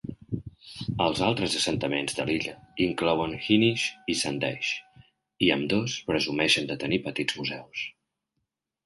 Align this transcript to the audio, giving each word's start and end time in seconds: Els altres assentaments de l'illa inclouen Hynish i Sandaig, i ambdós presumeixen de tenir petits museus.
Els 1.07 1.19
altres 1.25 1.57
assentaments 1.57 2.15
de 2.19 2.23
l'illa 2.29 2.55
inclouen 2.85 3.35
Hynish 3.47 3.83
i 4.13 4.15
Sandaig, 4.21 4.71
i 5.49 5.53
ambdós 5.57 5.99
presumeixen 6.09 6.71
de 6.73 6.79
tenir 6.87 7.01
petits 7.05 7.37
museus. 7.43 7.85